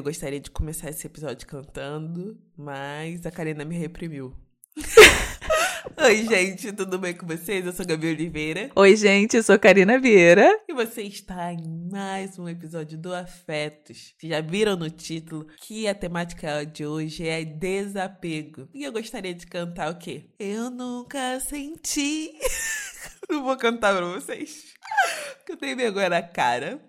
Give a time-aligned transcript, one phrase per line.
[0.00, 4.34] Eu gostaria de começar esse episódio cantando, mas a Karina me reprimiu.
[6.02, 7.66] Oi, gente, tudo bem com vocês?
[7.66, 8.70] Eu sou Gabi Oliveira.
[8.74, 10.58] Oi, gente, eu sou Karina Vieira.
[10.66, 14.14] E você está em mais um episódio do Afetos.
[14.18, 18.70] Vocês já viram no título que a temática de hoje é desapego.
[18.72, 20.30] E eu gostaria de cantar o quê?
[20.38, 22.32] Eu nunca senti.
[23.28, 24.64] Não vou cantar pra vocês.
[25.36, 26.80] Porque eu tenho vergonha na cara.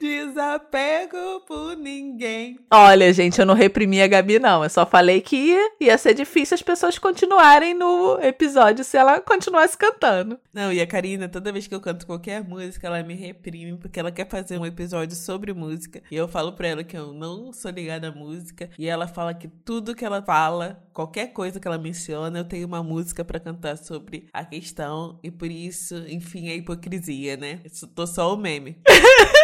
[0.00, 2.58] Desapego por ninguém.
[2.70, 4.62] Olha, gente, eu não reprimi a Gabi, não.
[4.62, 9.20] Eu só falei que ia, ia ser difícil as pessoas continuarem no episódio se ela
[9.20, 10.38] continuasse cantando.
[10.52, 14.00] Não, e a Karina, toda vez que eu canto qualquer música, ela me reprime, porque
[14.00, 16.02] ela quer fazer um episódio sobre música.
[16.10, 18.70] E eu falo pra ela que eu não sou ligada à música.
[18.78, 22.66] E ela fala que tudo que ela fala, qualquer coisa que ela menciona, eu tenho
[22.66, 25.18] uma música para cantar sobre a questão.
[25.22, 27.60] E por isso, enfim, é hipocrisia, né?
[27.64, 28.78] Eu tô só o meme.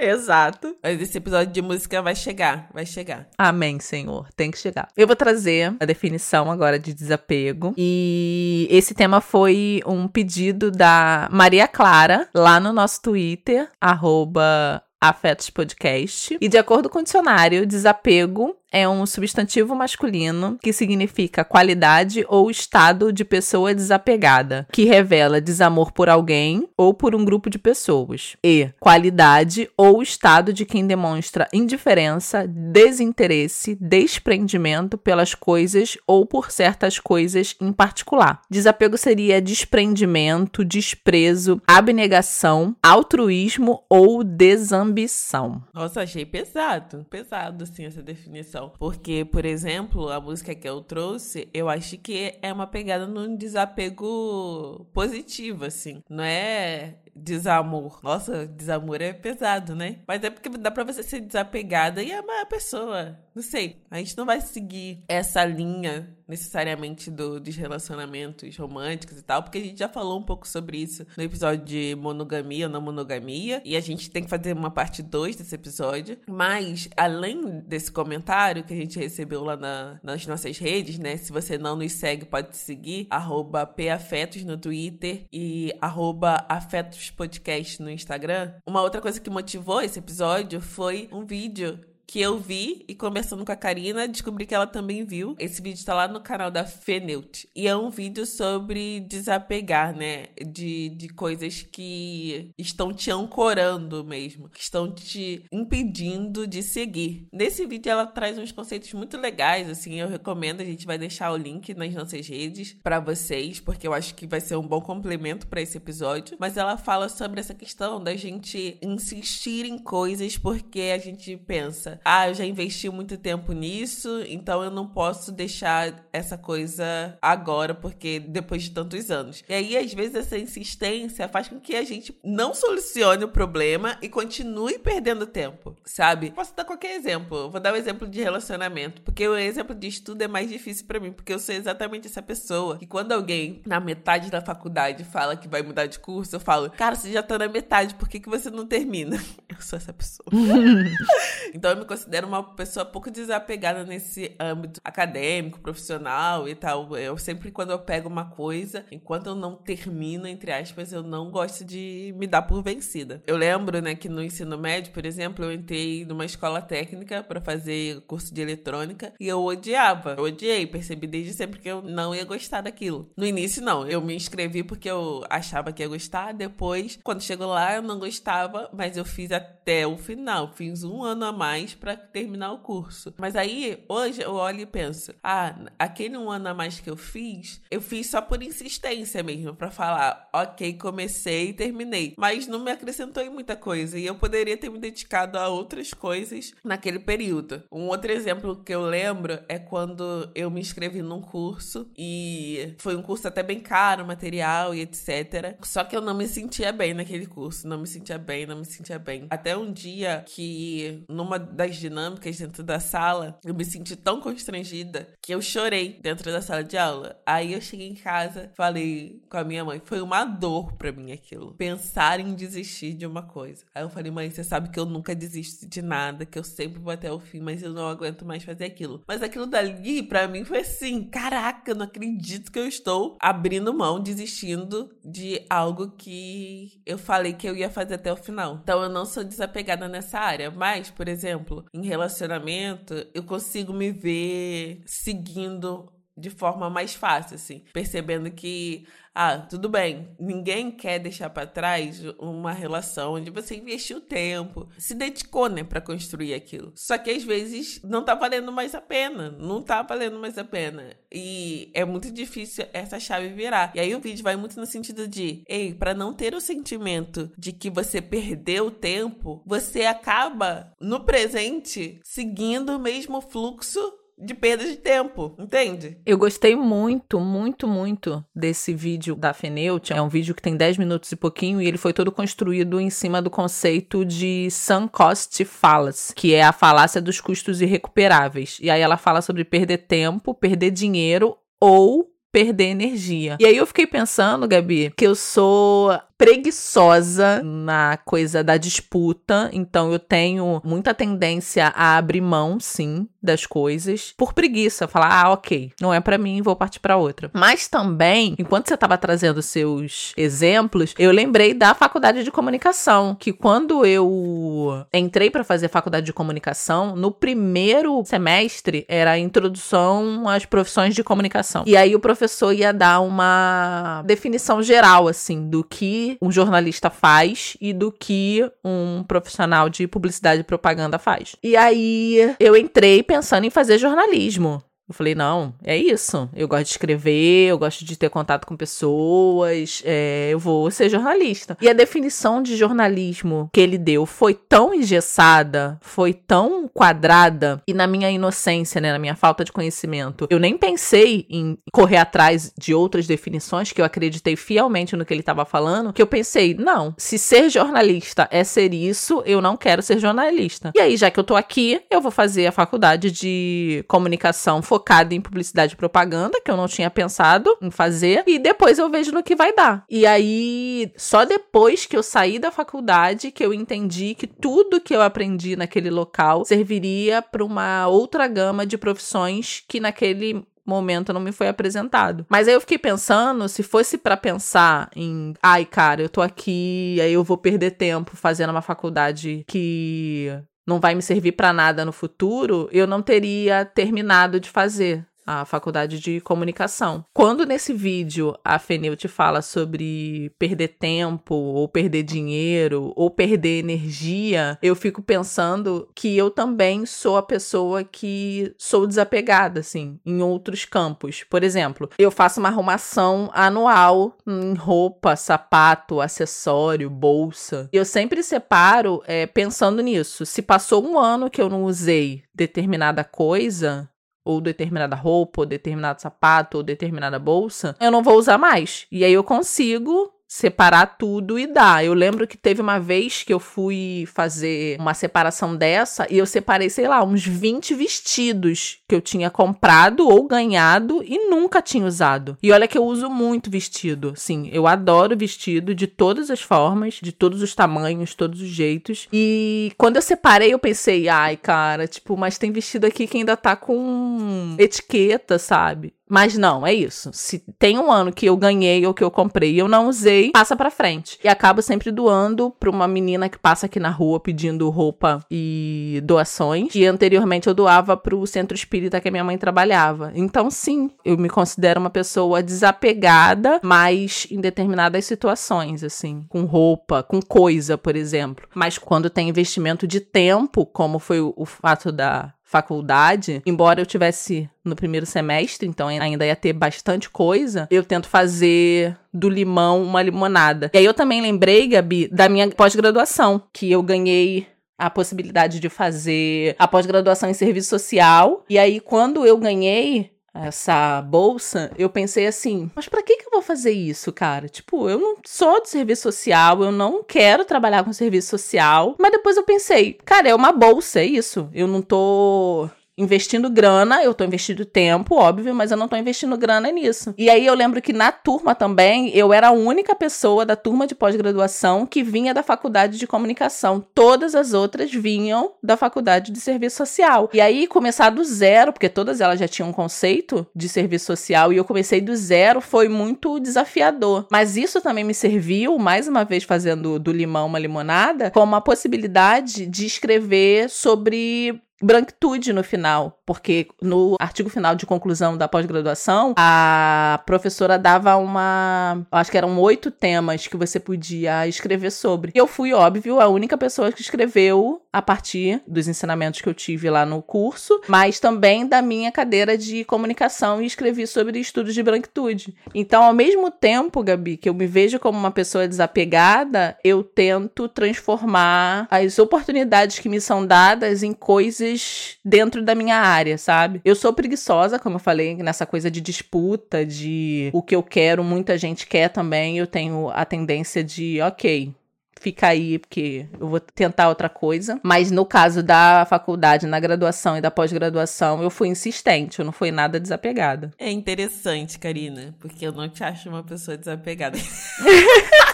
[0.00, 0.76] Exato.
[0.82, 3.28] Mas esse episódio de música vai chegar, vai chegar.
[3.36, 4.28] Amém, Senhor.
[4.34, 4.88] Tem que chegar.
[4.96, 7.74] Eu vou trazer a definição agora de desapego.
[7.76, 15.48] E esse tema foi um pedido da Maria Clara, lá no nosso Twitter, arroba Afetos
[15.50, 16.36] Podcast.
[16.40, 22.50] E de acordo com o dicionário, desapego é um substantivo masculino que significa qualidade ou
[22.50, 28.36] estado de pessoa desapegada, que revela desamor por alguém ou por um grupo de pessoas.
[28.44, 36.98] E qualidade ou estado de quem demonstra indiferença, desinteresse, desprendimento pelas coisas ou por certas
[36.98, 38.42] coisas em particular.
[38.50, 45.62] Desapego seria desprendimento, desprezo, abnegação, altruísmo ou desambição.
[45.72, 48.59] Nossa, achei pesado, pesado assim essa definição.
[48.68, 53.34] Porque, por exemplo, a música que eu trouxe, eu acho que é uma pegada num
[53.36, 56.02] desapego positivo, assim.
[56.08, 58.00] Não é desamor.
[58.02, 59.98] Nossa, desamor é pesado, né?
[60.06, 63.18] Mas é porque dá pra você ser desapegada e amar a pessoa.
[63.34, 63.82] Não sei.
[63.90, 69.58] A gente não vai seguir essa linha necessariamente do, dos relacionamentos românticos e tal, porque
[69.58, 73.60] a gente já falou um pouco sobre isso no episódio de monogamia ou não monogamia,
[73.64, 76.16] e a gente tem que fazer uma parte 2 desse episódio.
[76.28, 81.16] Mas, além desse comentário que a gente recebeu lá na, nas nossas redes, né?
[81.16, 87.82] Se você não nos segue, pode seguir, arroba PAfetos no Twitter e arroba Afetos Podcast
[87.82, 88.54] no Instagram.
[88.66, 91.78] Uma outra coisa que motivou esse episódio foi um vídeo
[92.10, 95.36] que eu vi e conversando com a Karina, descobri que ela também viu.
[95.38, 97.48] Esse vídeo tá lá no canal da Feneut.
[97.54, 100.26] E é um vídeo sobre desapegar, né?
[100.44, 107.28] De, de coisas que estão te ancorando mesmo, que estão te impedindo de seguir.
[107.32, 111.30] Nesse vídeo ela traz uns conceitos muito legais, assim, eu recomendo, a gente vai deixar
[111.30, 114.80] o link nas nossas redes para vocês, porque eu acho que vai ser um bom
[114.80, 116.36] complemento para esse episódio.
[116.40, 121.99] Mas ela fala sobre essa questão da gente insistir em coisas porque a gente pensa,
[122.04, 127.74] ah, eu já investi muito tempo nisso, então eu não posso deixar essa coisa agora,
[127.74, 129.42] porque depois de tantos anos.
[129.48, 133.96] E aí, às vezes, essa insistência faz com que a gente não solucione o problema
[134.02, 136.30] e continue perdendo tempo, sabe?
[136.30, 137.50] Posso dar qualquer exemplo.
[137.50, 141.00] Vou dar um exemplo de relacionamento, porque o exemplo de estudo é mais difícil para
[141.00, 145.36] mim, porque eu sou exatamente essa pessoa que quando alguém na metade da faculdade fala
[145.36, 148.20] que vai mudar de curso, eu falo, cara, você já tá na metade, por que,
[148.20, 149.16] que você não termina?
[149.48, 150.28] Eu sou essa pessoa.
[151.52, 156.96] então eu me considero uma pessoa pouco desapegada nesse âmbito acadêmico, profissional e tal.
[156.96, 161.32] Eu sempre, quando eu pego uma coisa, enquanto eu não termino, entre aspas, eu não
[161.32, 163.20] gosto de me dar por vencida.
[163.26, 167.40] Eu lembro, né, que no ensino médio, por exemplo, eu entrei numa escola técnica para
[167.40, 170.14] fazer curso de eletrônica e eu odiava.
[170.16, 173.10] Eu odiei, percebi desde sempre que eu não ia gostar daquilo.
[173.16, 173.84] No início, não.
[173.84, 176.32] Eu me inscrevi porque eu achava que ia gostar.
[176.32, 180.52] Depois, quando chegou lá, eu não gostava, mas eu fiz até o final.
[180.52, 183.14] Fiz um ano a mais para terminar o curso.
[183.18, 186.96] Mas aí, hoje, eu olho e penso: ah, aquele um ano a mais que eu
[186.96, 192.14] fiz, eu fiz só por insistência mesmo, para falar, ok, comecei e terminei.
[192.16, 195.92] Mas não me acrescentou em muita coisa e eu poderia ter me dedicado a outras
[195.92, 197.62] coisas naquele período.
[197.70, 202.96] Um outro exemplo que eu lembro é quando eu me inscrevi num curso e foi
[202.96, 205.56] um curso até bem caro, material e etc.
[205.62, 208.64] Só que eu não me sentia bem naquele curso, não me sentia bem, não me
[208.64, 209.26] sentia bem.
[209.30, 215.08] Até um dia que numa das dinâmicas dentro da sala, eu me senti tão constrangida
[215.22, 217.20] que eu chorei dentro da sala de aula.
[217.26, 221.12] Aí eu cheguei em casa, falei com a minha mãe, foi uma dor para mim
[221.12, 221.54] aquilo.
[221.54, 223.62] Pensar em desistir de uma coisa.
[223.74, 226.80] Aí eu falei, mãe, você sabe que eu nunca desisto de nada, que eu sempre
[226.80, 229.02] vou até o fim, mas eu não aguento mais fazer aquilo.
[229.06, 233.74] Mas aquilo dali, para mim, foi assim: caraca, eu não acredito que eu estou abrindo
[233.74, 238.60] mão, desistindo de algo que eu falei que eu ia fazer até o final.
[238.62, 240.50] Então eu não sou desapegada nessa área.
[240.50, 247.64] Mas, por exemplo, em relacionamento, eu consigo me ver seguindo de forma mais fácil, assim,
[247.72, 254.00] percebendo que ah, tudo bem, ninguém quer deixar para trás uma relação onde você investiu
[254.00, 256.72] tempo, se dedicou, né, para construir aquilo.
[256.76, 260.44] Só que às vezes não tá valendo mais a pena, não tá valendo mais a
[260.44, 260.94] pena.
[261.12, 263.72] E é muito difícil essa chave virar.
[263.74, 267.32] E aí o vídeo vai muito no sentido de, ei, para não ter o sentimento
[267.36, 274.64] de que você perdeu tempo, você acaba no presente seguindo o mesmo fluxo de perda
[274.64, 275.98] de tempo, entende?
[276.04, 279.92] Eu gostei muito, muito, muito desse vídeo da Feneut.
[279.92, 282.90] É um vídeo que tem 10 minutos e pouquinho e ele foi todo construído em
[282.90, 288.58] cima do conceito de sunk cost fallacy, que é a falácia dos custos irrecuperáveis.
[288.60, 293.36] E aí ela fala sobre perder tempo, perder dinheiro ou perder energia.
[293.40, 299.90] E aí eu fiquei pensando, Gabi, que eu sou preguiçosa na coisa da disputa, então
[299.90, 305.72] eu tenho muita tendência a abrir mão, sim, das coisas por preguiça, falar, ah, ok,
[305.80, 307.30] não é para mim, vou partir para outra.
[307.32, 313.32] Mas também, enquanto você estava trazendo seus exemplos, eu lembrei da faculdade de comunicação, que
[313.32, 320.44] quando eu entrei para fazer faculdade de comunicação, no primeiro semestre era a introdução às
[320.44, 321.64] profissões de comunicação.
[321.66, 327.56] E aí o professor ia dar uma definição geral assim do que um jornalista faz
[327.60, 331.36] e do que um profissional de publicidade e propaganda faz.
[331.42, 334.62] E aí eu entrei pensando em fazer jornalismo.
[334.90, 336.28] Eu falei, não, é isso.
[336.34, 340.88] Eu gosto de escrever, eu gosto de ter contato com pessoas, é, eu vou ser
[340.88, 341.56] jornalista.
[341.60, 347.72] E a definição de jornalismo que ele deu foi tão engessada, foi tão quadrada, e
[347.72, 352.52] na minha inocência, né, na minha falta de conhecimento, eu nem pensei em correr atrás
[352.58, 356.52] de outras definições, que eu acreditei fielmente no que ele estava falando, que eu pensei,
[356.52, 360.72] não, se ser jornalista é ser isso, eu não quero ser jornalista.
[360.74, 364.79] E aí, já que eu tô aqui, eu vou fazer a faculdade de comunicação focada
[364.80, 368.88] focada em publicidade e propaganda, que eu não tinha pensado em fazer, e depois eu
[368.88, 369.84] vejo no que vai dar.
[369.90, 374.94] E aí, só depois que eu saí da faculdade que eu entendi que tudo que
[374.94, 381.20] eu aprendi naquele local serviria para uma outra gama de profissões que naquele momento não
[381.20, 382.24] me foi apresentado.
[382.28, 386.98] Mas aí eu fiquei pensando, se fosse para pensar em, ai, cara, eu tô aqui,
[387.02, 390.32] aí eu vou perder tempo fazendo uma faculdade que
[390.70, 395.44] não vai me servir para nada no futuro, eu não teria terminado de fazer a
[395.44, 397.04] faculdade de comunicação.
[397.14, 403.60] Quando nesse vídeo a Feneu te fala sobre perder tempo, ou perder dinheiro, ou perder
[403.60, 410.20] energia, eu fico pensando que eu também sou a pessoa que sou desapegada, assim, em
[410.20, 411.24] outros campos.
[411.30, 417.68] Por exemplo, eu faço uma arrumação anual em roupa, sapato, acessório, bolsa.
[417.72, 420.26] Eu sempre separo é, pensando nisso.
[420.26, 423.88] Se passou um ano que eu não usei determinada coisa,
[424.30, 428.86] ou determinada roupa, ou determinado sapato, ou determinada bolsa, eu não vou usar mais.
[428.90, 431.84] E aí eu consigo separar tudo e dar.
[431.84, 436.24] Eu lembro que teve uma vez que eu fui fazer uma separação dessa e eu
[436.24, 441.84] separei, sei lá, uns 20 vestidos que eu tinha comprado ou ganhado e nunca tinha
[441.84, 442.38] usado.
[442.40, 447.00] E olha que eu uso muito vestido, sim, eu adoro vestido de todas as formas,
[447.02, 449.08] de todos os tamanhos, todos os jeitos.
[449.12, 453.36] E quando eu separei, eu pensei, ai, cara, tipo, mas tem vestido aqui que ainda
[453.36, 455.92] tá com etiqueta, sabe?
[456.10, 457.10] Mas não, é isso.
[457.12, 460.32] Se tem um ano que eu ganhei ou que eu comprei e eu não usei,
[460.32, 461.16] passa para frente.
[461.22, 466.00] E acabo sempre doando pra uma menina que passa aqui na rua pedindo roupa e
[466.02, 466.74] doações.
[466.74, 470.10] E anteriormente eu doava pro centro espírita que a minha mãe trabalhava.
[470.14, 477.04] Então, sim, eu me considero uma pessoa desapegada, mas em determinadas situações, assim, com roupa,
[477.04, 478.48] com coisa, por exemplo.
[478.52, 483.86] Mas quando tem investimento de tempo, como foi o, o fato da faculdade, embora eu
[483.86, 489.80] tivesse no primeiro semestre, então ainda ia ter bastante coisa, eu tento fazer do limão
[489.84, 490.68] uma limonada.
[490.74, 495.68] E aí eu também lembrei, Gabi, da minha pós-graduação, que eu ganhei a possibilidade de
[495.68, 498.44] fazer a pós-graduação em serviço social.
[498.48, 503.46] E aí, quando eu ganhei, essa bolsa, eu pensei assim, mas para que que vou
[503.46, 504.48] fazer isso, cara?
[504.48, 508.94] Tipo, eu não sou de serviço social, eu não quero trabalhar com serviço social.
[508.98, 511.48] Mas depois eu pensei, cara, é uma bolsa, é isso.
[511.52, 512.68] Eu não tô
[513.00, 517.14] investindo grana, eu tô investindo tempo, óbvio, mas eu não tô investindo grana nisso.
[517.16, 520.86] E aí eu lembro que na turma também, eu era a única pessoa da turma
[520.86, 523.84] de pós-graduação que vinha da faculdade de comunicação.
[523.94, 527.30] Todas as outras vinham da faculdade de serviço social.
[527.32, 531.52] E aí começar do zero, porque todas elas já tinham um conceito de serviço social
[531.52, 534.26] e eu comecei do zero, foi muito desafiador.
[534.30, 538.60] Mas isso também me serviu, mais uma vez fazendo do limão uma limonada, como a
[538.60, 546.34] possibilidade de escrever sobre branquitude no final, porque no artigo final de conclusão da pós-graduação,
[546.36, 549.06] a professora dava uma.
[549.10, 552.32] Acho que eram oito temas que você podia escrever sobre.
[552.34, 556.54] E eu fui, óbvio, a única pessoa que escreveu a partir dos ensinamentos que eu
[556.54, 561.74] tive lá no curso, mas também da minha cadeira de comunicação e escrevi sobre estudos
[561.74, 562.54] de branquitude.
[562.74, 567.68] Então, ao mesmo tempo, Gabi, que eu me vejo como uma pessoa desapegada, eu tento
[567.68, 573.80] transformar as oportunidades que me são dadas em coisas coisas dentro da minha área, sabe?
[573.84, 578.24] Eu sou preguiçosa, como eu falei, nessa coisa de disputa, de o que eu quero,
[578.24, 579.58] muita gente quer também.
[579.58, 581.72] Eu tenho a tendência de, ok,
[582.20, 584.80] fica aí, porque eu vou tentar outra coisa.
[584.82, 589.52] Mas no caso da faculdade, na graduação e da pós-graduação, eu fui insistente, eu não
[589.52, 590.70] fui nada desapegada.
[590.78, 594.38] É interessante, Karina, porque eu não te acho uma pessoa desapegada.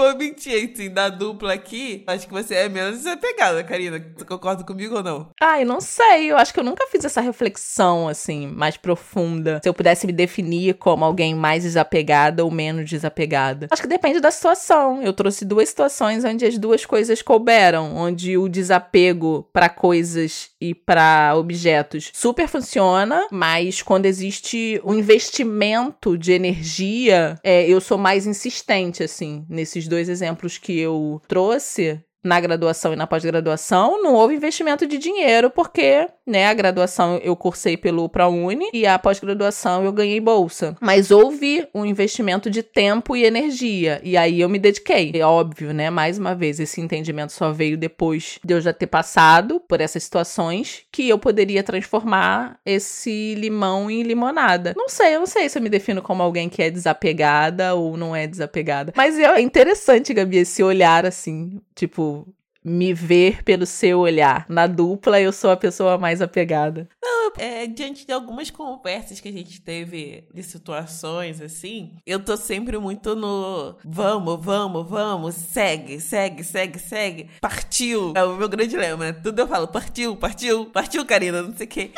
[0.00, 4.04] vou mentir, assim, da dupla aqui, acho que você é menos desapegada, Karina.
[4.16, 5.30] Você concorda comigo ou não?
[5.40, 6.30] Ai, não sei.
[6.30, 9.60] Eu acho que eu nunca fiz essa reflexão, assim, mais profunda.
[9.62, 13.68] Se eu pudesse me definir como alguém mais desapegada ou menos desapegada.
[13.70, 15.02] Acho que depende da situação.
[15.02, 17.96] Eu trouxe duas situações onde as duas coisas couberam.
[17.96, 26.16] Onde o desapego para coisas e para objetos super funciona, mas quando existe um investimento
[26.16, 32.40] de energia, é, eu sou mais insistente, assim, nesses dois exemplos que eu trouxe, na
[32.40, 37.76] graduação e na pós-graduação, não houve investimento de dinheiro, porque, né, a graduação eu cursei
[37.76, 40.76] pelo ProUni e a pós-graduação eu ganhei bolsa.
[40.80, 45.12] Mas houve um investimento de tempo e energia, e aí eu me dediquei.
[45.14, 48.86] É óbvio, né, mais uma vez, esse entendimento só veio depois de eu já ter
[48.86, 54.74] passado por essas situações que eu poderia transformar esse limão em limonada.
[54.76, 57.96] Não sei, eu não sei se eu me defino como alguém que é desapegada ou
[57.96, 58.92] não é desapegada.
[58.96, 62.19] Mas é interessante, Gabi, esse olhar assim, tipo,
[62.64, 64.46] me ver pelo seu olhar.
[64.48, 66.88] Na dupla, eu sou a pessoa mais apegada.
[67.02, 72.36] Não, é, diante de algumas conversas que a gente teve de situações assim, eu tô
[72.36, 77.30] sempre muito no vamos, vamos, vamos, segue, segue, segue, segue.
[77.40, 78.12] Partiu.
[78.16, 79.06] É o meu grande lema.
[79.06, 79.12] Né?
[79.12, 81.90] Tudo eu falo, partiu, partiu, partiu, Karina, não sei o quê.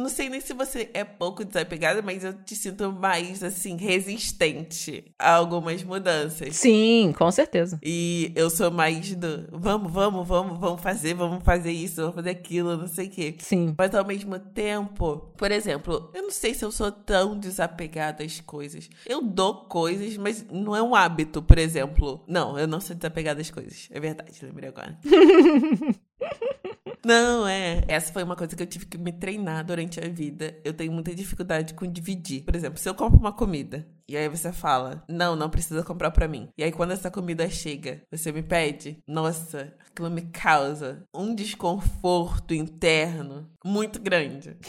[0.00, 5.04] Não sei nem se você é pouco desapegada, mas eu te sinto mais, assim, resistente
[5.18, 6.56] a algumas mudanças.
[6.56, 7.78] Sim, com certeza.
[7.82, 12.30] E eu sou mais do vamos, vamos vamos, vamos, fazer, vamos fazer isso, vamos fazer
[12.30, 13.34] aquilo, não sei o quê.
[13.38, 13.74] Sim.
[13.76, 18.40] Mas ao mesmo tempo, por exemplo, eu não sei se eu sou tão desapegada às
[18.40, 18.88] coisas.
[19.06, 22.22] Eu dou coisas, mas não é um hábito, por exemplo.
[22.26, 23.88] Não, eu não sou desapegada às coisas.
[23.90, 24.98] É verdade, lembrei agora.
[27.04, 27.82] Não, é.
[27.88, 30.56] Essa foi uma coisa que eu tive que me treinar durante a vida.
[30.64, 32.42] Eu tenho muita dificuldade com dividir.
[32.44, 36.10] Por exemplo, se eu compro uma comida e aí você fala, não, não precisa comprar
[36.10, 36.48] para mim.
[36.58, 42.52] E aí quando essa comida chega, você me pede, nossa, aquilo me causa um desconforto
[42.52, 44.56] interno muito grande.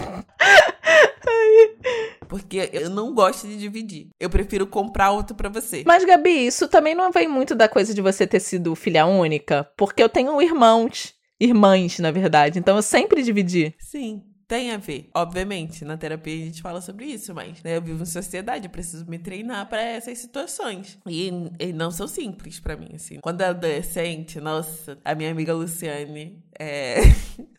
[2.28, 4.10] Porque eu não gosto de dividir.
[4.18, 5.84] Eu prefiro comprar outro para você.
[5.86, 9.70] Mas, Gabi, isso também não vem muito da coisa de você ter sido filha única?
[9.76, 12.60] Porque eu tenho irmãos irmãs, na verdade.
[12.60, 13.74] Então eu sempre dividi.
[13.80, 14.24] Sim.
[14.52, 15.86] Tem a ver, obviamente.
[15.86, 19.10] Na terapia a gente fala sobre isso, mas né, eu vivo em sociedade, eu preciso
[19.10, 21.00] me treinar para essas situações.
[21.08, 23.20] E, e, não são simples para mim, assim.
[23.22, 26.98] Quando é adolescente, nossa, a minha amiga Luciane, é...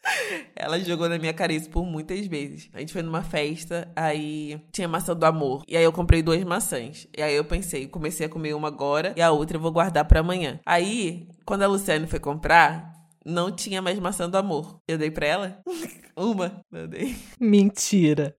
[0.55, 2.69] ela jogou na minha cara isso por muitas vezes.
[2.75, 5.65] A gente foi numa festa, aí tinha maçã do amor.
[5.67, 7.09] E aí eu comprei duas maçãs.
[7.17, 10.05] E aí eu pensei, comecei a comer uma agora e a outra eu vou guardar
[10.05, 10.61] para amanhã.
[10.67, 12.92] Aí, quando a Luciane foi comprar,
[13.25, 14.81] não tinha mais maçã do amor.
[14.87, 15.63] Eu dei pra ela
[16.17, 17.17] uma, eu dei.
[17.41, 18.37] Mentira.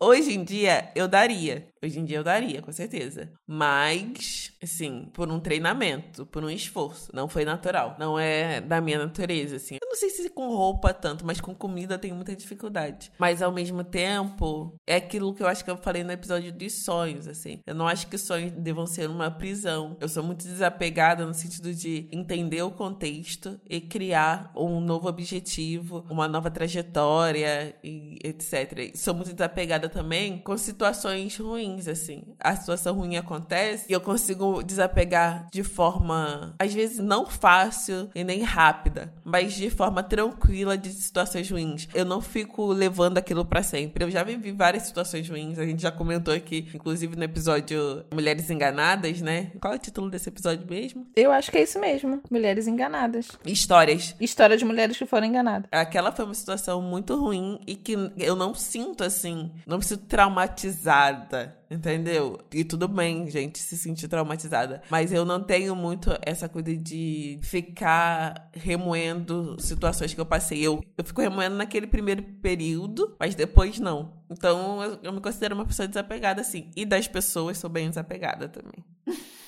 [0.00, 1.68] Hoje em dia eu daria.
[1.82, 3.32] Hoje em dia eu daria, com certeza.
[3.46, 7.10] Mas assim, por um treinamento, por um esforço.
[7.14, 7.96] Não foi natural.
[7.98, 9.76] Não é da minha natureza, assim.
[9.80, 13.10] Eu não sei se com roupa tanto, mas com comida eu tenho muita dificuldade.
[13.18, 16.84] Mas ao mesmo tempo, é aquilo que eu acho que eu falei no episódio dos
[16.84, 17.60] sonhos, assim.
[17.66, 19.96] Eu não acho que sonhos devam ser uma prisão.
[20.00, 26.04] Eu sou muito desapegada no sentido de entender o contexto e criar um novo objetivo,
[26.10, 28.94] uma nova trajetória e etc.
[28.94, 32.22] Sou muito desapegada também com situações ruins, assim.
[32.38, 38.24] A situação ruim acontece e eu consigo desapegar de forma, às vezes, não fácil e
[38.24, 41.88] nem rápida, mas de forma tranquila de situações ruins.
[41.94, 44.04] Eu não fico levando aquilo para sempre.
[44.04, 48.50] Eu já vivi várias situações ruins, a gente já comentou aqui, inclusive no episódio Mulheres
[48.50, 49.52] Enganadas, né?
[49.60, 51.06] Qual é o título desse episódio mesmo?
[51.16, 52.20] Eu acho que é isso mesmo.
[52.30, 53.28] Mulheres enganadas.
[53.44, 54.14] Histórias.
[54.20, 55.68] História de mulheres que foram enganadas.
[55.70, 60.04] Aquela foi uma situação muito ruim e que eu não sinto assim, não me sinto
[60.06, 62.38] traumatizada Entendeu?
[62.52, 64.80] E tudo bem, gente, se sentir traumatizada.
[64.88, 70.66] Mas eu não tenho muito essa coisa de ficar remoendo situações que eu passei.
[70.66, 74.22] Eu, eu fico remoendo naquele primeiro período, mas depois não.
[74.30, 76.70] Então eu, eu me considero uma pessoa desapegada, assim.
[76.74, 78.84] E das pessoas sou bem desapegada também.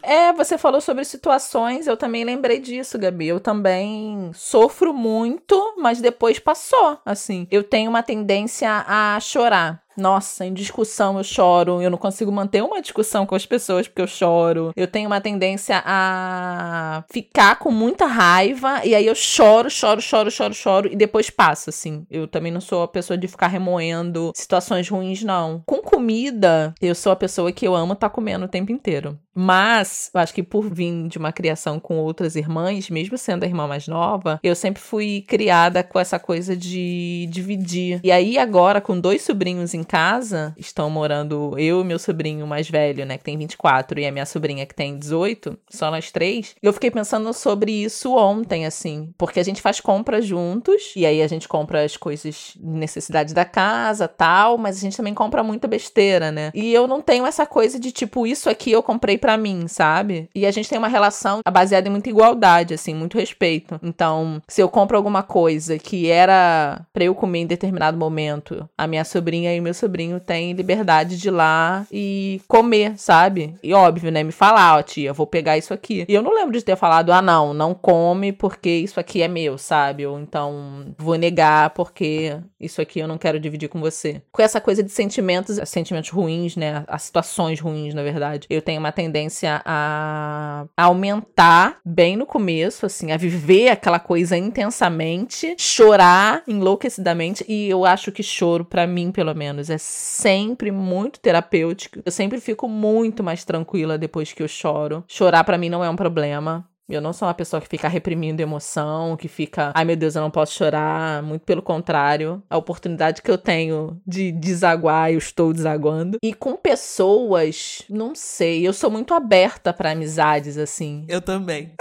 [0.00, 3.26] É, você falou sobre situações, eu também lembrei disso, Gabi.
[3.26, 7.46] Eu também sofro muito, mas depois passou, assim.
[7.50, 9.82] Eu tenho uma tendência a chorar.
[9.98, 14.00] Nossa, em discussão eu choro, eu não consigo manter uma discussão com as pessoas porque
[14.00, 14.72] eu choro.
[14.76, 20.30] Eu tenho uma tendência a ficar com muita raiva e aí eu choro, choro, choro,
[20.30, 22.06] choro, choro e depois passa, assim.
[22.08, 25.64] Eu também não sou a pessoa de ficar remoendo situações ruins, não.
[25.66, 29.18] Com comida, eu sou a pessoa que eu amo estar tá comendo o tempo inteiro.
[29.40, 33.46] Mas, eu acho que por vir de uma criação com outras irmãs, mesmo sendo a
[33.46, 38.00] irmã mais nova, eu sempre fui criada com essa coisa de dividir.
[38.02, 42.68] E aí, agora, com dois sobrinhos em casa, estão morando eu e meu sobrinho mais
[42.68, 46.56] velho, né, que tem 24, e a minha sobrinha que tem 18, só nós três.
[46.60, 51.22] Eu fiquei pensando sobre isso ontem, assim, porque a gente faz compras juntos, e aí
[51.22, 55.68] a gente compra as coisas necessidade da casa, tal, mas a gente também compra muita
[55.68, 56.50] besteira, né?
[56.54, 60.30] E eu não tenho essa coisa de tipo, isso aqui eu comprei para mim, sabe?
[60.34, 63.78] E a gente tem uma relação baseada em muita igualdade, assim, muito respeito.
[63.82, 68.86] Então, se eu compro alguma coisa que era para eu comer em determinado momento, a
[68.86, 73.54] minha sobrinha e o meu sobrinho tem liberdade de ir lá e comer, sabe?
[73.62, 74.22] E óbvio, né?
[74.22, 76.06] Me falar, ó, tia, vou pegar isso aqui.
[76.08, 79.28] E eu não lembro de ter falado, ah, não, não come porque isso aqui é
[79.28, 80.06] meu, sabe?
[80.06, 84.22] Ou então vou negar porque isso aqui eu não quero dividir com você.
[84.32, 86.82] Com essa coisa de sentimentos, sentimentos ruins, né?
[86.88, 88.46] As situações ruins, na verdade.
[88.48, 89.17] Eu tenho uma tendência
[89.64, 97.44] a aumentar bem no começo, assim, a viver aquela coisa intensamente, chorar enlouquecidamente.
[97.48, 102.00] E eu acho que choro, para mim, pelo menos, é sempre muito terapêutico.
[102.04, 105.04] Eu sempre fico muito mais tranquila depois que eu choro.
[105.08, 106.68] Chorar para mim não é um problema.
[106.88, 110.22] Eu não sou uma pessoa que fica reprimindo emoção, que fica, ai meu Deus, eu
[110.22, 111.22] não posso chorar.
[111.22, 112.42] Muito pelo contrário.
[112.48, 116.16] A oportunidade que eu tenho de desaguar, eu estou desaguando.
[116.22, 121.04] E com pessoas, não sei, eu sou muito aberta para amizades, assim.
[121.08, 121.74] Eu também.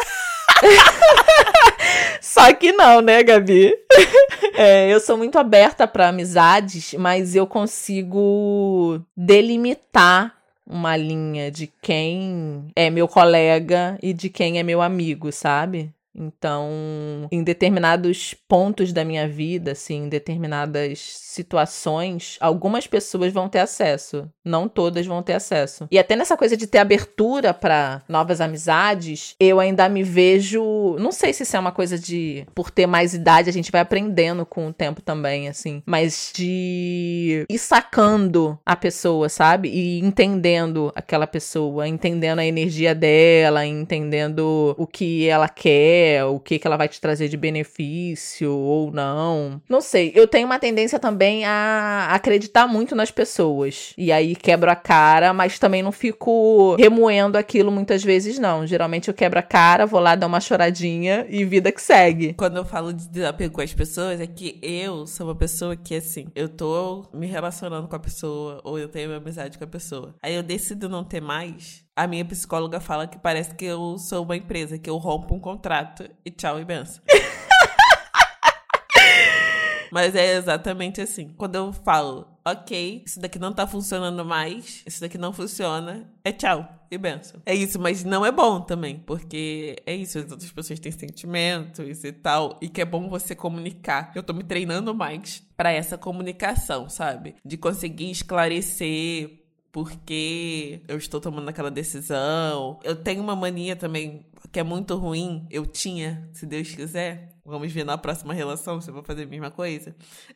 [2.21, 3.73] Só que não, né, Gabi?
[4.59, 10.36] É, eu sou muito aberta para amizades, mas eu consigo delimitar
[10.69, 15.93] uma linha de quem é meu colega e de quem é meu amigo, sabe?
[16.17, 23.59] Então, em determinados pontos da minha vida, assim, em determinadas situações, algumas pessoas vão ter
[23.59, 25.87] acesso, não todas vão ter acesso.
[25.91, 31.11] E até nessa coisa de ter abertura para novas amizades, eu ainda me vejo, não
[31.11, 34.45] sei se isso é uma coisa de por ter mais idade, a gente vai aprendendo
[34.45, 39.69] com o tempo também, assim, mas de ir sacando a pessoa, sabe?
[39.69, 46.59] E entendendo aquela pessoa, entendendo a energia dela, entendendo o que ela quer o que,
[46.59, 49.61] que ela vai te trazer de benefício ou não.
[49.69, 53.93] Não sei, eu tenho uma tendência também a acreditar muito nas pessoas.
[53.97, 58.65] E aí quebro a cara, mas também não fico remoendo aquilo muitas vezes, não.
[58.65, 62.33] Geralmente eu quebro a cara, vou lá dar uma choradinha e vida que segue.
[62.33, 65.95] Quando eu falo de desapego com as pessoas, é que eu sou uma pessoa que,
[65.95, 69.67] assim, eu tô me relacionando com a pessoa, ou eu tenho uma amizade com a
[69.67, 70.15] pessoa.
[70.21, 74.23] Aí eu decido não ter mais a minha psicóloga fala que parece que eu sou
[74.23, 77.03] uma empresa, que eu rompo um contrato e tchau e benção.
[79.91, 81.29] Mas é exatamente assim.
[81.29, 86.31] Quando eu falo, ok, isso daqui não tá funcionando mais, isso daqui não funciona, é
[86.31, 87.41] tchau e benção.
[87.45, 92.03] É isso, mas não é bom também, porque é isso, as outras pessoas têm sentimentos
[92.03, 94.11] e tal, e que é bom você comunicar.
[94.13, 97.35] Eu tô me treinando mais para essa comunicação, sabe?
[97.43, 99.46] De conseguir esclarecer
[99.77, 102.79] porque eu estou tomando aquela decisão.
[102.83, 105.45] Eu tenho uma mania também que é muito ruim.
[105.51, 107.35] Eu tinha, se Deus quiser.
[107.45, 109.95] Vamos ver na próxima relação se eu vou fazer a mesma coisa.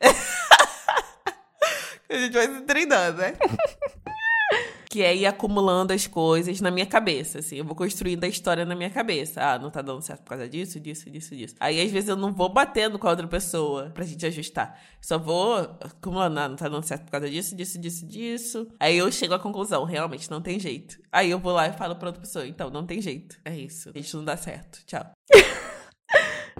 [2.08, 3.32] a gente vai se treinando, né?
[4.92, 7.56] que é ir acumulando as coisas na minha cabeça, assim.
[7.56, 9.40] Eu vou construindo a história na minha cabeça.
[9.42, 11.54] Ah, não tá dando certo por causa disso, disso, disso, disso.
[11.58, 14.78] Aí, às vezes, eu não vou batendo com a outra pessoa pra gente ajustar.
[15.00, 18.68] Só vou acumulando, ah, não tá dando certo por causa disso, disso, disso, disso.
[18.78, 20.98] Aí eu chego à conclusão, realmente, não tem jeito.
[21.10, 23.40] Aí eu vou lá e falo pra outra pessoa, então, não tem jeito.
[23.46, 23.88] É isso.
[23.94, 24.84] A gente não dá certo.
[24.84, 25.10] Tchau.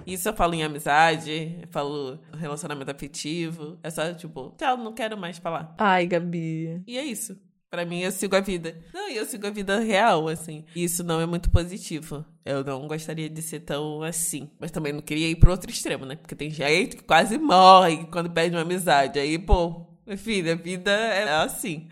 [0.07, 3.77] Isso eu falo em amizade, eu falo relacionamento afetivo.
[3.81, 5.73] É só, tipo, tchau, não quero mais falar.
[5.77, 6.81] Ai, Gabi.
[6.85, 7.39] E é isso.
[7.73, 8.75] Pra mim, eu sigo a vida.
[8.93, 10.63] Não, eu sigo a vida real, assim.
[10.75, 12.23] E isso não é muito positivo.
[12.45, 14.47] Eu não gostaria de ser tão assim.
[14.59, 16.15] Mas também não queria ir pro outro extremo, né?
[16.15, 19.17] Porque tem gente que quase morre quando perde uma amizade.
[19.17, 21.87] Aí, pô, minha filha, a vida é assim.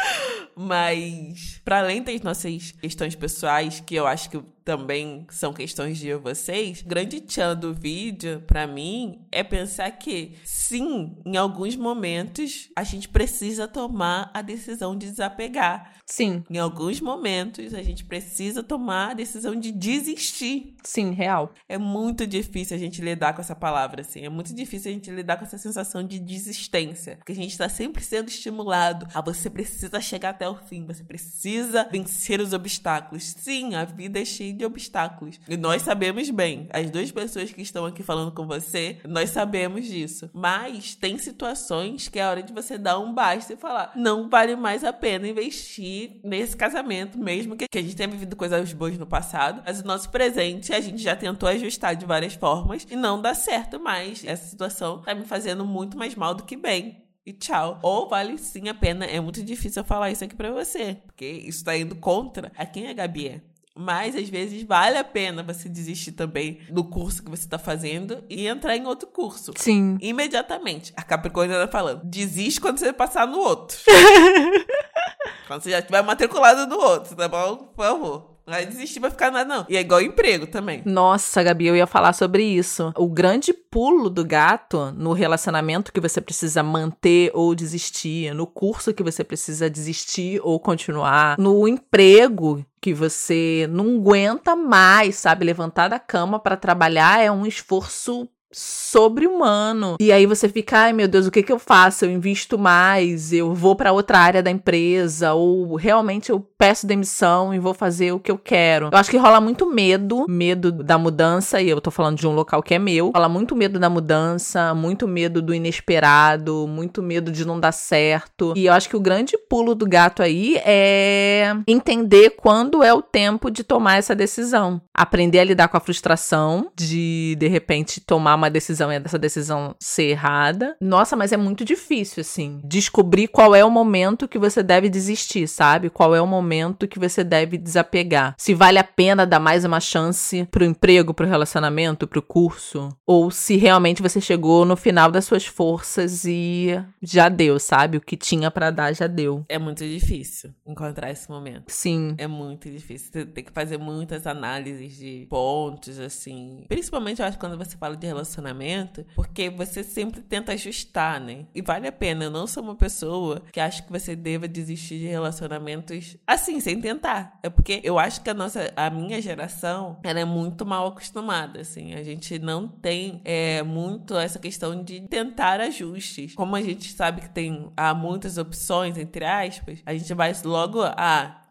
[0.56, 6.14] Mas, para além das nossas questões pessoais, que eu acho que também são questões de
[6.14, 12.84] vocês, grande tchan do vídeo, para mim, é pensar que, sim, em alguns momentos, a
[12.84, 15.94] gente precisa tomar a decisão de desapegar.
[16.10, 16.42] Sim.
[16.50, 20.74] Em alguns momentos, a gente precisa tomar a decisão de desistir.
[20.82, 21.54] Sim, real.
[21.68, 24.24] É muito difícil a gente lidar com essa palavra, assim.
[24.24, 27.16] É muito difícil a gente lidar com essa sensação de desistência.
[27.16, 31.04] Porque a gente tá sempre sendo estimulado a você precisa chegar até o fim, você
[31.04, 33.34] precisa vencer os obstáculos.
[33.38, 35.40] Sim, a vida é cheia de obstáculos.
[35.48, 39.86] E nós sabemos bem, as duas pessoas que estão aqui falando com você, nós sabemos
[39.86, 40.30] disso.
[40.32, 44.56] Mas tem situações que é hora de você dar um basta e falar: não vale
[44.56, 49.06] mais a pena investir nesse casamento, mesmo que a gente tenha vivido coisas boas no
[49.06, 53.20] passado, mas o nosso presente a gente já tentou ajustar de várias formas e não
[53.20, 54.24] dá certo mais.
[54.24, 57.78] Essa situação tá me fazendo muito mais mal do que bem e tchau.
[57.82, 59.04] Ou vale sim a pena.
[59.04, 62.66] É muito difícil eu falar isso aqui pra você, porque isso tá indo contra a
[62.66, 63.40] quem a Gabi é.
[63.76, 68.24] Mas às vezes vale a pena você desistir também do curso que você tá fazendo
[68.28, 69.52] e entrar em outro curso.
[69.56, 69.96] Sim.
[70.00, 70.92] Imediatamente.
[70.96, 73.78] A Capricórnio tá falando: desiste quando você passar no outro.
[75.46, 77.56] quando você já estiver matriculado no outro, tá bom?
[77.56, 78.29] Por favor.
[78.50, 79.66] Vai desistir pra ficar nada, não.
[79.68, 80.82] E é igual emprego também.
[80.84, 82.92] Nossa, Gabi, eu ia falar sobre isso.
[82.96, 88.92] O grande pulo do gato no relacionamento que você precisa manter ou desistir, no curso
[88.92, 95.44] que você precisa desistir ou continuar, no emprego que você não aguenta mais, sabe?
[95.44, 99.96] Levantar da cama para trabalhar é um esforço sobre-humano.
[100.00, 102.04] E aí você fica, ai meu Deus, o que que eu faço?
[102.04, 107.54] Eu invisto mais, eu vou para outra área da empresa ou realmente eu peço demissão
[107.54, 108.90] e vou fazer o que eu quero.
[108.92, 112.32] Eu acho que rola muito medo, medo da mudança, e eu tô falando de um
[112.32, 113.12] local que é meu.
[113.14, 118.52] Rola muito medo da mudança, muito medo do inesperado, muito medo de não dar certo.
[118.56, 123.00] E eu acho que o grande pulo do gato aí é entender quando é o
[123.00, 124.82] tempo de tomar essa decisão.
[124.92, 129.74] Aprender a lidar com a frustração de de repente tomar uma decisão e essa decisão
[129.78, 130.76] ser errada.
[130.80, 135.46] Nossa, mas é muito difícil, assim, descobrir qual é o momento que você deve desistir,
[135.46, 135.90] sabe?
[135.90, 138.34] Qual é o momento que você deve desapegar.
[138.38, 143.30] Se vale a pena dar mais uma chance pro emprego, pro relacionamento, pro curso, ou
[143.30, 147.98] se realmente você chegou no final das suas forças e já deu, sabe?
[147.98, 149.44] O que tinha para dar já deu.
[149.48, 151.64] É muito difícil encontrar esse momento.
[151.68, 152.14] Sim.
[152.18, 153.10] É muito difícil.
[153.12, 156.64] Você tem que fazer muitas análises de pontos, assim.
[156.68, 161.46] Principalmente, eu acho, quando você fala de relacionamento relacionamento, porque você sempre tenta ajustar, né?
[161.54, 162.24] E vale a pena.
[162.24, 166.80] Eu não sou uma pessoa que acha que você deva desistir de relacionamentos assim, sem
[166.80, 167.38] tentar.
[167.42, 171.60] É porque eu acho que a nossa, a minha geração, ela é muito mal acostumada,
[171.60, 171.94] assim.
[171.94, 176.34] A gente não tem é, muito essa questão de tentar ajustes.
[176.34, 180.80] Como a gente sabe que tem há muitas opções, entre aspas, a gente vai logo,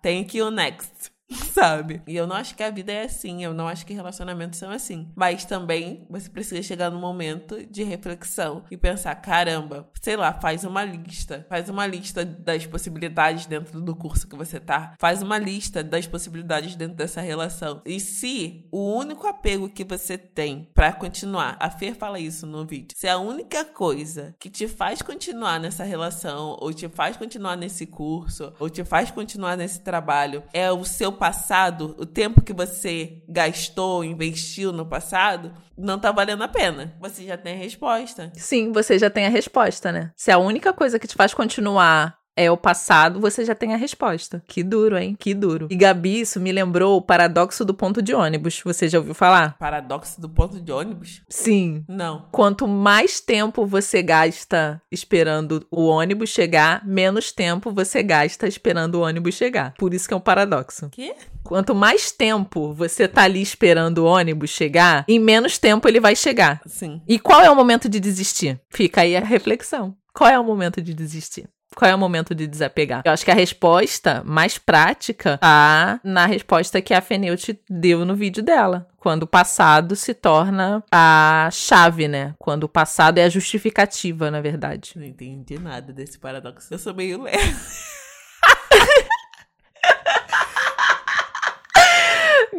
[0.02, 1.12] tem aqui o next
[1.54, 2.02] sabe?
[2.08, 4.72] E eu não acho que a vida é assim, eu não acho que relacionamentos são
[4.72, 5.08] assim.
[5.16, 10.64] Mas também você precisa chegar no momento de reflexão e pensar: caramba, sei lá, faz
[10.64, 11.46] uma lista.
[11.50, 14.96] Faz uma lista das possibilidades dentro do curso que você tá.
[15.00, 17.82] Faz uma lista das possibilidades dentro dessa relação.
[17.86, 22.66] E se o único apego que você tem para continuar, a Fer fala isso no
[22.66, 27.56] vídeo, se a única coisa que te faz continuar nessa relação, ou te faz continuar
[27.56, 32.54] nesse curso, ou te faz continuar nesse trabalho, é o seu passado, o tempo que
[32.54, 36.96] você gastou, investiu no passado, não tá valendo a pena.
[37.00, 38.32] Você já tem a resposta.
[38.34, 40.12] Sim, você já tem a resposta, né?
[40.16, 43.78] Se a única coisa que te faz continuar é o passado, você já tem a
[43.78, 44.42] resposta.
[44.48, 45.14] Que duro, hein?
[45.20, 45.68] Que duro.
[45.70, 48.62] E Gabi, isso me lembrou o paradoxo do ponto de ônibus.
[48.64, 49.58] Você já ouviu falar?
[49.60, 51.22] Paradoxo do ponto de ônibus?
[51.28, 51.84] Sim.
[51.86, 52.28] Não.
[52.32, 59.02] Quanto mais tempo você gasta esperando o ônibus chegar, menos tempo você gasta esperando o
[59.02, 59.74] ônibus chegar.
[59.78, 60.88] Por isso que é um paradoxo.
[60.92, 61.14] Quê?
[61.44, 66.16] Quanto mais tempo você tá ali esperando o ônibus chegar, em menos tempo ele vai
[66.16, 66.62] chegar.
[66.66, 67.02] Sim.
[67.06, 68.62] E qual é o momento de desistir?
[68.70, 69.94] Fica aí a reflexão.
[70.14, 71.50] Qual é o momento de desistir?
[71.80, 73.04] Qual é o momento de desapegar?
[73.06, 78.18] Eu acho que a resposta mais prática tá na resposta que a Feneute deu no
[78.18, 78.86] vídeo dela.
[78.98, 82.36] Quando o passado se torna a chave, né?
[82.38, 84.92] Quando o passado é a justificativa, na verdade.
[84.98, 86.68] Não entendi nada desse paradoxo.
[86.70, 87.58] Eu sou meio lerdo.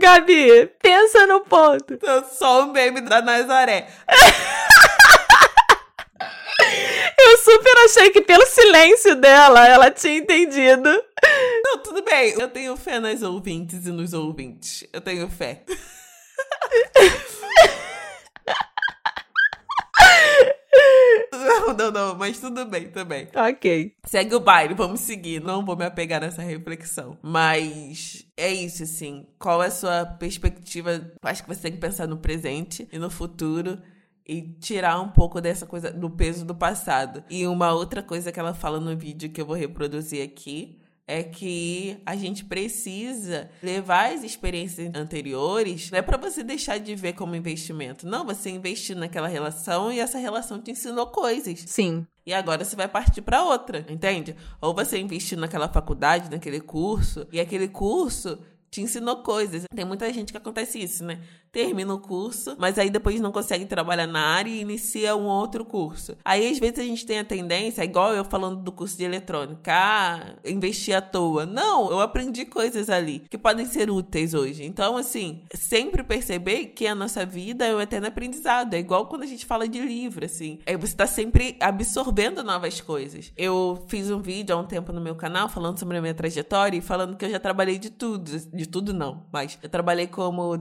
[0.01, 1.99] Gabi, pensa no ponto.
[1.99, 3.87] Tô só um meme da Nazaré.
[7.41, 10.91] Eu super achei que pelo silêncio dela, ela tinha entendido.
[11.65, 12.35] Não, tudo bem.
[12.39, 14.87] Eu tenho fé nas ouvintes e nos ouvintes.
[14.93, 15.65] Eu tenho fé.
[21.33, 23.29] Não, não, não, mas tudo bem também.
[23.35, 23.95] Ok.
[24.05, 25.41] Segue o baile, vamos seguir.
[25.41, 27.17] Não vou me apegar nessa reflexão.
[27.23, 29.27] Mas é isso, assim.
[29.39, 31.13] Qual é a sua perspectiva?
[31.23, 33.79] Acho que você tem que pensar no presente e no futuro
[34.31, 37.25] e tirar um pouco dessa coisa do peso do passado.
[37.29, 41.25] E uma outra coisa que ela fala no vídeo que eu vou reproduzir aqui é
[41.25, 47.15] que a gente precisa levar as experiências anteriores, não é para você deixar de ver
[47.15, 48.07] como investimento.
[48.07, 51.65] Não, você investiu naquela relação e essa relação te ensinou coisas.
[51.67, 52.07] Sim.
[52.25, 54.37] E agora você vai partir para outra, entende?
[54.61, 58.39] Ou você investiu naquela faculdade, naquele curso, e aquele curso
[58.71, 59.65] te ensinou coisas.
[59.75, 61.21] Tem muita gente que acontece isso, né?
[61.53, 65.65] Termina o curso, mas aí depois não consegue trabalhar na área e inicia um outro
[65.65, 66.17] curso.
[66.25, 69.73] Aí às vezes a gente tem a tendência, igual eu falando do curso de eletrônica,
[69.73, 71.45] ah, investir à toa.
[71.45, 74.65] Não, eu aprendi coisas ali que podem ser úteis hoje.
[74.65, 78.75] Então, assim, sempre perceber que a nossa vida é um eterno aprendizado.
[78.75, 80.61] É igual quando a gente fala de livro, assim.
[80.67, 83.33] Aí você tá sempre absorvendo novas coisas.
[83.37, 86.79] Eu fiz um vídeo há um tempo no meu canal falando sobre a minha trajetória
[86.79, 88.39] e falando que eu já trabalhei de tudo.
[88.39, 90.57] De tudo não, mas eu trabalhei como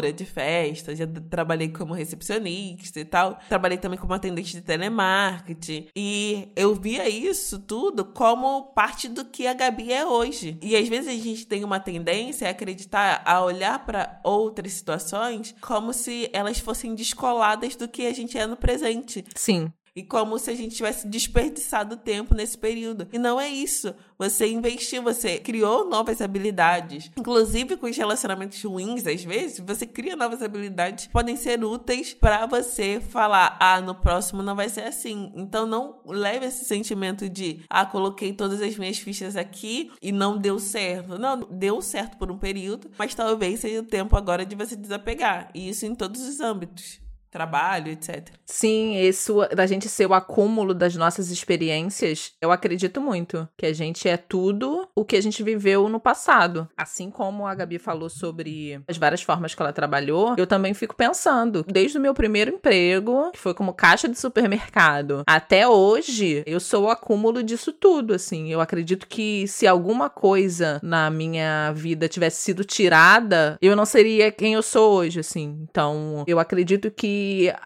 [0.00, 3.38] de festa, já trabalhei como recepcionista e tal.
[3.48, 5.88] Trabalhei também como atendente de telemarketing.
[5.94, 10.58] E eu via isso tudo como parte do que a Gabi é hoje.
[10.62, 15.54] E às vezes a gente tem uma tendência a acreditar, a olhar para outras situações
[15.60, 19.24] como se elas fossem descoladas do que a gente é no presente.
[19.34, 19.72] Sim.
[19.94, 23.08] E como se a gente tivesse desperdiçado tempo nesse período.
[23.12, 23.94] E não é isso.
[24.18, 27.10] Você investiu, você criou novas habilidades.
[27.16, 32.14] Inclusive com os relacionamentos ruins, às vezes, você cria novas habilidades que podem ser úteis
[32.14, 35.32] para você falar: ah, no próximo não vai ser assim.
[35.34, 40.38] Então não leve esse sentimento de: ah, coloquei todas as minhas fichas aqui e não
[40.38, 41.18] deu certo.
[41.18, 45.50] Não, deu certo por um período, mas talvez seja o tempo agora de você desapegar.
[45.54, 46.99] E isso em todos os âmbitos
[47.30, 48.28] trabalho, etc.
[48.44, 53.72] Sim, isso da gente ser o acúmulo das nossas experiências, eu acredito muito que a
[53.72, 56.68] gente é tudo o que a gente viveu no passado.
[56.76, 60.94] Assim como a Gabi falou sobre as várias formas que ela trabalhou, eu também fico
[60.94, 66.58] pensando, desde o meu primeiro emprego, que foi como caixa de supermercado, até hoje, eu
[66.58, 68.50] sou o acúmulo disso tudo, assim.
[68.50, 74.32] Eu acredito que se alguma coisa na minha vida tivesse sido tirada, eu não seria
[74.32, 75.66] quem eu sou hoje, assim.
[75.70, 77.19] Então, eu acredito que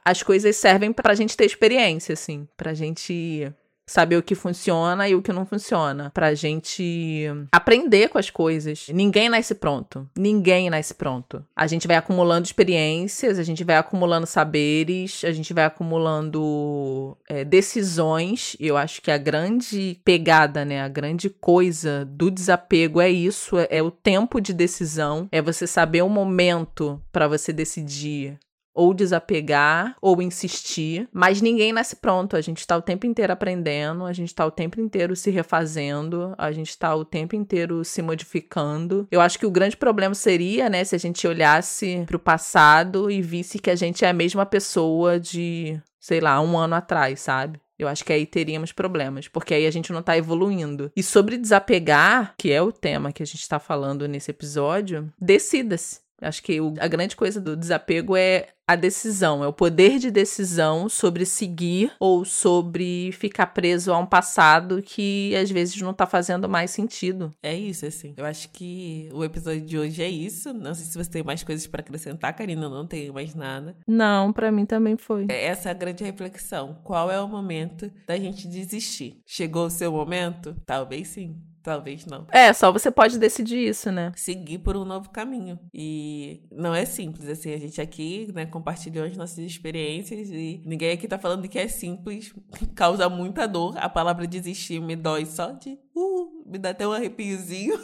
[0.04, 3.52] as coisas servem pra gente ter experiência, assim, pra gente
[3.86, 8.86] saber o que funciona e o que não funciona, pra gente aprender com as coisas.
[8.88, 10.08] Ninguém nasce pronto.
[10.16, 11.44] Ninguém nasce pronto.
[11.54, 17.44] A gente vai acumulando experiências, a gente vai acumulando saberes, a gente vai acumulando é,
[17.44, 18.56] decisões.
[18.58, 23.58] E eu acho que a grande pegada, né, a grande coisa do desapego é isso,
[23.58, 28.38] é, é o tempo de decisão, é você saber o momento para você decidir
[28.74, 32.36] ou desapegar ou insistir, mas ninguém nasce pronto.
[32.36, 36.34] A gente está o tempo inteiro aprendendo, a gente está o tempo inteiro se refazendo,
[36.36, 39.06] a gente está o tempo inteiro se modificando.
[39.10, 43.10] Eu acho que o grande problema seria, né, se a gente olhasse para o passado
[43.10, 47.20] e visse que a gente é a mesma pessoa de, sei lá, um ano atrás,
[47.20, 47.60] sabe?
[47.78, 50.92] Eu acho que aí teríamos problemas, porque aí a gente não tá evoluindo.
[50.94, 56.03] E sobre desapegar, que é o tema que a gente tá falando nesse episódio, decida-se.
[56.24, 60.10] Acho que o, a grande coisa do desapego é a decisão, é o poder de
[60.10, 66.06] decisão sobre seguir ou sobre ficar preso a um passado que às vezes não tá
[66.06, 67.30] fazendo mais sentido.
[67.42, 68.14] É isso, assim.
[68.16, 70.52] Eu acho que o episódio de hoje é isso.
[70.54, 73.76] Não sei se você tem mais coisas para acrescentar, Karina, não tenho mais nada.
[73.86, 75.26] Não, para mim também foi.
[75.28, 76.78] É essa é a grande reflexão.
[76.82, 79.20] Qual é o momento da gente desistir?
[79.26, 80.56] Chegou o seu momento?
[80.64, 81.36] Talvez sim.
[81.64, 82.26] Talvez não.
[82.30, 84.12] É, só você pode decidir isso, né?
[84.16, 85.58] Seguir por um novo caminho.
[85.72, 90.92] E não é simples, assim, a gente aqui, né, compartilhou as nossas experiências e ninguém
[90.92, 92.34] aqui tá falando que é simples,
[92.76, 93.78] causa muita dor.
[93.78, 95.78] A palavra desistir me dói só de.
[95.96, 97.80] Uh, me dá até um arrepiozinho.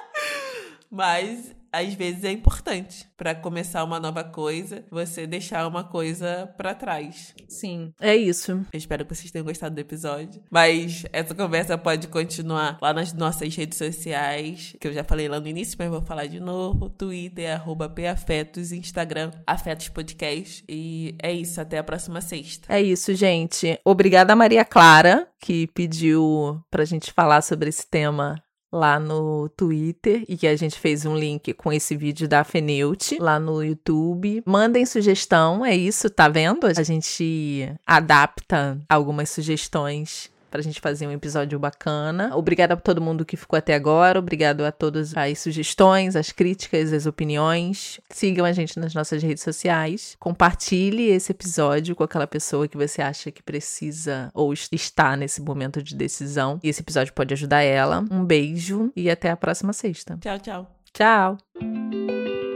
[0.92, 6.74] Mas às vezes é importante para começar uma nova coisa, você deixar uma coisa para
[6.74, 7.34] trás.
[7.48, 8.52] Sim, é isso.
[8.72, 10.42] Eu espero que vocês tenham gostado do episódio.
[10.50, 15.40] Mas essa conversa pode continuar lá nas nossas redes sociais, que eu já falei lá
[15.40, 16.88] no início, mas vou falar de novo.
[16.88, 20.64] Twitter, arroba PAfetos, Instagram, Afetos Podcast.
[20.68, 22.72] E é isso, até a próxima sexta.
[22.72, 23.78] É isso, gente.
[23.84, 30.36] Obrigada, Maria Clara, que pediu pra gente falar sobre esse tema lá no Twitter e
[30.36, 34.42] que a gente fez um link com esse vídeo da Feneute lá no YouTube.
[34.46, 36.66] Mandem sugestão, é isso, tá vendo?
[36.66, 42.36] A gente adapta algumas sugestões pra gente fazer um episódio bacana.
[42.36, 44.18] Obrigada a todo mundo que ficou até agora.
[44.18, 48.00] Obrigado a todas as sugestões, as críticas, as opiniões.
[48.10, 50.16] Sigam a gente nas nossas redes sociais.
[50.18, 55.82] Compartilhe esse episódio com aquela pessoa que você acha que precisa ou está nesse momento
[55.82, 56.58] de decisão.
[56.62, 58.04] E esse episódio pode ajudar ela.
[58.10, 60.18] Um beijo e até a próxima sexta.
[60.20, 60.76] Tchau, tchau.
[60.92, 62.49] Tchau.